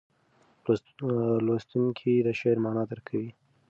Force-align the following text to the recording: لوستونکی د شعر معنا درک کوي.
لوستونکی 1.45 2.13
د 2.25 2.29
شعر 2.39 2.57
معنا 2.63 2.83
درک 2.89 3.03
کوي. 3.09 3.29